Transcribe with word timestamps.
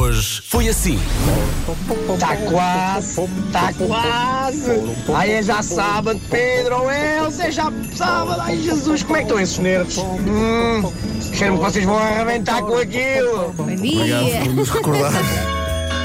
Hoje 0.00 0.40
foi 0.46 0.66
assim. 0.66 0.98
Tá 2.18 2.34
quase, 2.50 3.28
tá 3.52 3.70
quase. 3.74 4.70
Aí 5.14 5.32
é 5.32 5.42
já 5.42 5.62
sábado, 5.62 6.18
Pedro, 6.30 6.90
Elsa, 6.90 7.48
é 7.48 7.50
já 7.50 7.70
sábado. 7.94 8.40
Ai, 8.40 8.56
Jesus, 8.56 9.02
como 9.02 9.16
é 9.16 9.18
que 9.18 9.24
estão 9.26 9.38
esses 9.38 9.58
nervos? 9.58 9.98
Hum, 9.98 10.90
cheiro-me 11.34 11.58
que 11.58 11.64
vocês 11.64 11.84
vão 11.84 11.98
arrebentar 11.98 12.62
com 12.62 12.76
aquilo. 12.76 13.52
Bom 13.52 13.64
Obrigado 13.64 14.24
dia. 14.24 14.40
por 14.40 14.54
nos 14.54 14.70
recordar. 14.70 15.12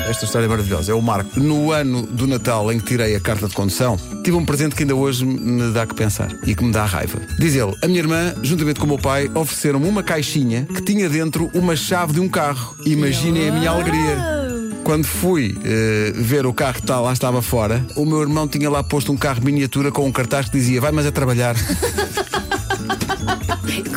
Esta 0.07 0.25
história 0.25 0.45
é 0.45 0.49
maravilhosa. 0.49 0.91
É 0.91 0.95
o 0.95 1.01
Marco. 1.01 1.39
No 1.39 1.71
ano 1.71 2.03
do 2.03 2.27
Natal 2.27 2.71
em 2.71 2.79
que 2.79 2.85
tirei 2.85 3.15
a 3.15 3.19
carta 3.19 3.47
de 3.47 3.55
condução, 3.55 3.97
tive 4.23 4.37
um 4.37 4.45
presente 4.45 4.75
que 4.75 4.83
ainda 4.83 4.95
hoje 4.95 5.25
me 5.25 5.71
dá 5.73 5.85
que 5.85 5.95
pensar 5.95 6.31
e 6.45 6.53
que 6.53 6.63
me 6.63 6.71
dá 6.71 6.85
raiva. 6.85 7.19
Diz 7.39 7.55
ele: 7.55 7.75
A 7.81 7.87
minha 7.87 7.99
irmã, 7.99 8.35
juntamente 8.43 8.79
com 8.79 8.85
o 8.85 8.89
meu 8.89 8.99
pai, 8.99 9.29
ofereceram-me 9.33 9.89
uma 9.89 10.03
caixinha 10.03 10.65
que 10.65 10.81
tinha 10.81 11.09
dentro 11.09 11.49
uma 11.53 11.75
chave 11.75 12.13
de 12.13 12.19
um 12.19 12.29
carro. 12.29 12.75
Imaginem 12.85 13.49
a 13.49 13.51
minha 13.51 13.71
alegria. 13.71 14.35
Quando 14.83 15.05
fui 15.05 15.57
eh, 15.63 16.13
ver 16.15 16.45
o 16.45 16.53
carro 16.53 16.75
que 16.75 16.83
tá, 16.83 16.99
lá 16.99 17.11
estava 17.11 17.41
fora, 17.41 17.83
o 17.95 18.05
meu 18.05 18.21
irmão 18.21 18.47
tinha 18.47 18.69
lá 18.69 18.83
posto 18.83 19.11
um 19.11 19.17
carro 19.17 19.43
miniatura 19.43 19.91
com 19.91 20.05
um 20.05 20.11
cartaz 20.11 20.45
que 20.45 20.57
dizia: 20.57 20.79
Vai, 20.79 20.91
mas 20.91 21.07
a 21.07 21.11
trabalhar. 21.11 21.55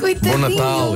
Coitadinho. 0.01 0.32
Bom 0.32 0.38
Natal. 0.38 0.95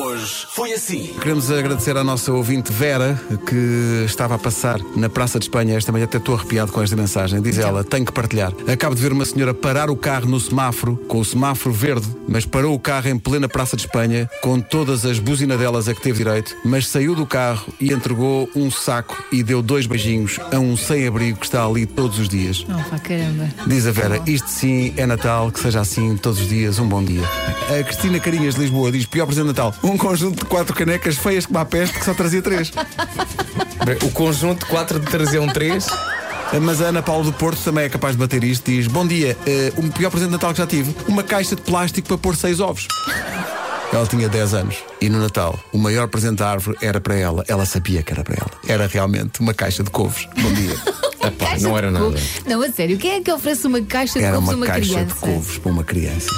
Hoje 0.00 0.46
foi 0.48 0.72
assim. 0.72 1.14
Queremos 1.20 1.50
agradecer 1.50 1.96
à 1.96 2.04
nossa 2.04 2.32
ouvinte 2.32 2.72
Vera, 2.72 3.20
que 3.46 4.04
estava 4.04 4.34
a 4.34 4.38
passar 4.38 4.80
na 4.94 5.08
Praça 5.08 5.38
de 5.38 5.46
Espanha 5.46 5.76
esta 5.76 5.90
manhã. 5.90 6.04
Até 6.04 6.18
estou 6.18 6.34
arrepiado 6.34 6.70
com 6.70 6.82
esta 6.82 6.94
mensagem. 6.94 7.40
Diz 7.40 7.58
ela: 7.58 7.82
tenho 7.82 8.04
que 8.04 8.12
partilhar. 8.12 8.52
Acabo 8.70 8.94
de 8.94 9.02
ver 9.02 9.12
uma 9.12 9.24
senhora 9.24 9.52
parar 9.52 9.90
o 9.90 9.96
carro 9.96 10.28
no 10.28 10.38
semáforo, 10.38 10.96
com 11.08 11.18
o 11.18 11.24
semáforo 11.24 11.74
verde, 11.74 12.06
mas 12.28 12.46
parou 12.46 12.74
o 12.74 12.78
carro 12.78 13.08
em 13.08 13.18
plena 13.18 13.48
Praça 13.48 13.76
de 13.76 13.82
Espanha, 13.82 14.30
com 14.42 14.60
todas 14.60 15.04
as 15.04 15.18
buzinadelas 15.18 15.88
a 15.88 15.94
que 15.94 16.00
teve 16.02 16.18
direito, 16.18 16.56
mas 16.64 16.86
saiu 16.86 17.14
do 17.14 17.26
carro 17.26 17.72
e 17.80 17.92
entregou 17.92 18.48
um 18.54 18.70
saco 18.70 19.22
e 19.32 19.42
deu 19.42 19.62
dois 19.62 19.86
beijinhos 19.86 20.38
a 20.52 20.58
um 20.58 20.76
sem-abrigo 20.76 21.38
que 21.38 21.46
está 21.46 21.64
ali 21.64 21.86
todos 21.86 22.18
os 22.18 22.28
dias. 22.28 22.64
Oh, 22.68 22.90
pá, 22.90 22.98
caramba. 22.98 23.48
Diz 23.66 23.86
a 23.86 23.90
Vera, 23.90 24.22
isto 24.26 24.48
sim 24.48 24.94
é 24.96 25.06
Natal, 25.06 25.50
que 25.50 25.60
seja 25.60 25.80
assim 25.80 26.16
todos 26.16 26.40
os 26.40 26.48
dias, 26.48 26.78
um 26.78 26.88
bom 26.88 27.02
dia. 27.02 27.22
A 27.68 27.82
Cristina 27.82 28.20
Carinhas 28.20 28.54
de 28.54 28.60
Lisboa 28.60 28.75
diz, 28.90 29.06
pior 29.06 29.26
presente 29.26 29.44
de 29.44 29.48
Natal, 29.48 29.74
um 29.82 29.96
conjunto 29.96 30.38
de 30.40 30.44
quatro 30.44 30.74
canecas 30.74 31.16
feias 31.16 31.46
como 31.46 31.58
a 31.58 31.64
peste 31.64 31.98
que 31.98 32.04
só 32.04 32.14
trazia 32.14 32.42
três. 32.42 32.70
O 34.04 34.10
conjunto 34.10 34.60
de 34.60 34.66
4 34.66 34.98
de 35.00 35.06
3 35.06 35.34
é 35.34 35.40
um 35.40 35.48
3. 35.48 35.86
Mas 36.62 36.80
a 36.80 36.86
Ana 36.86 37.02
Paula 37.02 37.24
do 37.24 37.32
Porto 37.32 37.60
também 37.62 37.84
é 37.84 37.88
capaz 37.88 38.14
de 38.14 38.20
bater 38.20 38.42
isto, 38.44 38.70
diz, 38.70 38.86
bom 38.86 39.04
dia, 39.06 39.36
eh, 39.46 39.72
o 39.76 39.82
pior 39.90 40.10
presente 40.10 40.28
de 40.28 40.32
Natal 40.34 40.52
que 40.52 40.58
já 40.58 40.66
tive, 40.66 40.94
uma 41.08 41.24
caixa 41.24 41.56
de 41.56 41.62
plástico 41.62 42.06
para 42.06 42.18
pôr 42.18 42.36
seis 42.36 42.60
ovos. 42.60 42.86
Ela 43.92 44.06
tinha 44.06 44.28
10 44.28 44.54
anos 44.54 44.76
e 45.00 45.08
no 45.08 45.18
Natal 45.20 45.58
o 45.72 45.78
maior 45.78 46.06
presente 46.08 46.36
da 46.36 46.48
árvore 46.50 46.76
era 46.80 47.00
para 47.00 47.14
ela. 47.16 47.44
Ela 47.48 47.66
sabia 47.66 48.02
que 48.02 48.12
era 48.12 48.22
para 48.22 48.34
ela. 48.36 48.50
Era 48.68 48.86
realmente 48.86 49.40
uma 49.40 49.54
caixa 49.54 49.82
de 49.82 49.90
couves. 49.90 50.28
Bom 50.40 50.52
dia. 50.54 50.74
Epá, 51.26 51.58
não 51.60 51.76
era 51.76 51.90
couve- 51.90 52.14
nada. 52.14 52.22
Não, 52.46 52.62
a 52.62 52.70
sério, 52.70 52.96
quem 52.96 53.12
é 53.12 53.20
que 53.20 53.32
oferece 53.32 53.66
uma 53.66 53.80
caixa 53.80 54.18
de 54.18 54.24
Era 54.24 54.36
couves 54.36 54.50
a 54.52 54.56
uma 54.56 54.64
uma 54.64 54.66
caixa 54.66 54.90
criança? 54.94 55.14
de 55.14 55.20
couves 55.20 55.58
para 55.58 55.72
uma 55.72 55.84
criança. 55.84 56.28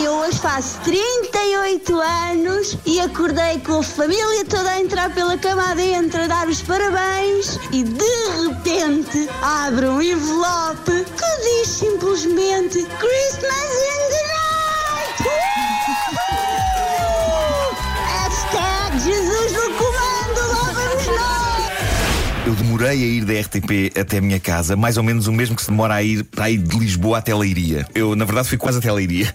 Eu 0.00 0.12
hoje 0.12 0.38
faço 0.38 0.78
38 0.82 2.00
anos 2.00 2.78
e 2.86 3.00
acordei 3.00 3.58
com 3.58 3.80
a 3.80 3.82
família 3.82 4.44
toda 4.48 4.70
a 4.70 4.80
entrar 4.80 5.12
pela 5.12 5.36
cama 5.36 5.72
adentro 5.72 6.22
a 6.22 6.26
dar 6.28 6.46
os 6.48 6.62
parabéns 6.62 7.58
e 7.72 7.82
de 7.82 8.46
repente 8.46 9.28
abre 9.42 9.86
um 9.86 10.00
envelope 10.00 10.84
que 10.86 11.42
diz 11.42 11.68
simplesmente 11.68 12.84
Christmas 12.84 13.70
in 13.82 14.10
the 14.10 14.22
night! 14.28 15.24
Hashtag 18.06 19.00
Jesus 19.00 19.52
no 19.52 19.74
comando, 19.74 20.40
lá 20.52 20.72
vamos 20.74 21.06
nós! 21.06 22.46
Eu 22.46 22.54
demorei 22.54 22.88
a 22.88 22.94
ir 22.94 23.24
da 23.24 23.32
RTP 23.40 23.98
até 23.98 24.18
a 24.18 24.20
minha 24.20 24.38
casa, 24.38 24.76
mais 24.76 24.96
ou 24.96 25.02
menos 25.02 25.26
o 25.26 25.32
mesmo 25.32 25.56
que 25.56 25.62
se 25.62 25.70
demora 25.70 25.94
a 25.94 26.02
ir 26.04 26.22
para 26.22 26.48
ir 26.48 26.58
de 26.58 26.78
Lisboa 26.78 27.18
até 27.18 27.34
Leiria. 27.34 27.84
Eu, 27.96 28.14
na 28.14 28.24
verdade, 28.24 28.48
fui 28.48 28.58
quase 28.58 28.78
até 28.78 28.92
Leiria. 28.92 29.34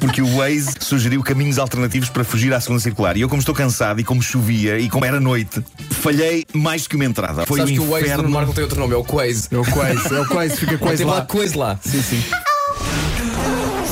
Porque 0.00 0.22
o 0.22 0.36
Waze 0.36 0.74
sugeriu 0.80 1.22
caminhos 1.22 1.58
alternativos 1.58 2.08
para 2.08 2.24
fugir 2.24 2.52
à 2.52 2.60
segunda 2.60 2.80
circular. 2.80 3.16
E 3.16 3.20
eu, 3.22 3.28
como 3.28 3.40
estou 3.40 3.54
cansado 3.54 4.00
e 4.00 4.04
como 4.04 4.22
chovia 4.22 4.78
e 4.78 4.88
como 4.88 5.04
era 5.04 5.20
noite, 5.20 5.62
falhei 5.90 6.44
mais 6.52 6.82
do 6.82 6.90
que 6.90 6.96
uma 6.96 7.04
entrada. 7.04 7.46
Foi 7.46 7.58
Sabes 7.58 7.72
um 7.72 7.76
que 7.76 7.80
o 7.80 7.90
Waze 7.90 8.04
inferno. 8.04 8.22
no 8.24 8.30
Marco 8.30 8.52
tem 8.52 8.64
outro 8.64 8.78
nome, 8.78 8.94
é 8.94 8.96
o 8.96 9.04
Quaze. 9.04 9.48
É 9.50 9.58
o 9.58 9.64
quase, 9.64 10.14
é 10.14 10.20
o 10.20 10.26
quase, 10.26 10.56
fica 10.56 10.78
quase 10.78 10.98
Tem 10.98 11.06
lá 11.06 11.14
lá. 11.14 11.20
Quaze 11.22 11.56
lá. 11.56 11.78
Sim, 11.82 12.02
sim. 12.02 12.22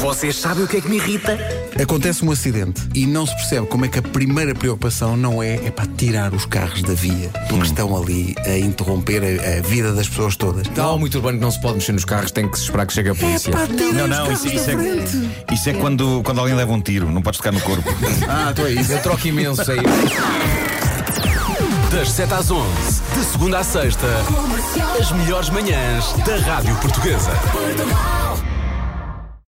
Vocês 0.07 0.37
sabem 0.37 0.63
o 0.63 0.69
que 0.69 0.77
é 0.77 0.81
que 0.81 0.89
me 0.89 0.99
irrita? 0.99 1.37
Acontece 1.83 2.25
um 2.25 2.31
acidente 2.31 2.81
e 2.95 3.05
não 3.05 3.27
se 3.27 3.35
percebe 3.35 3.67
como 3.67 3.87
é 3.87 3.89
que 3.89 3.99
a 3.99 4.03
primeira 4.03 4.55
preocupação 4.55 5.17
não 5.17 5.43
é, 5.43 5.57
é 5.57 5.71
para 5.73 5.85
tirar 5.85 6.33
os 6.33 6.47
carros 6.47 6.81
da 6.81 6.95
via, 6.95 7.29
porque 7.49 7.67
estão 7.67 7.97
ali 7.97 8.33
a 8.47 8.57
interromper 8.57 9.21
a, 9.25 9.59
a 9.59 9.63
vida 9.63 9.93
das 9.93 10.09
pessoas 10.09 10.37
todas. 10.37 10.69
Não 10.77 10.95
há 10.95 10.97
muito 10.97 11.17
urbano 11.17 11.39
que 11.39 11.43
não 11.43 11.51
se 11.51 11.61
pode 11.61 11.75
mexer 11.75 11.91
nos 11.91 12.05
carros, 12.05 12.31
tem 12.31 12.49
que 12.49 12.57
se 12.57 12.67
esperar 12.67 12.87
que 12.87 12.93
chegue 12.93 13.09
a 13.09 13.15
polícia. 13.17 13.53
Não, 13.95 14.07
não, 14.07 14.31
isso, 14.31 14.47
isso 14.47 14.71
é, 14.71 15.53
isso 15.53 15.71
é 15.71 15.73
quando, 15.73 16.23
quando 16.23 16.39
alguém 16.39 16.55
leva 16.55 16.73
um 16.73 16.81
tiro, 16.81 17.11
não 17.11 17.21
podes 17.21 17.39
tocar 17.39 17.53
no 17.53 17.61
corpo. 17.61 17.83
Ah, 18.29 18.53
tu 18.55 18.63
é 18.63 18.71
isso. 18.71 18.93
Eu 18.93 19.03
troco 19.03 19.27
imenso 19.27 19.69
aí. 19.69 19.81
Das 21.91 22.13
7 22.13 22.33
às 22.33 22.51
11, 22.51 22.69
de 23.13 23.25
segunda 23.25 23.59
à 23.59 23.65
sexta, 23.65 24.07
as 25.01 25.11
melhores 25.11 25.51
manhãs 25.51 26.13
da 26.25 26.37
Rádio 26.37 26.77
Portuguesa. 26.77 27.33
Portugal. 27.51 28.56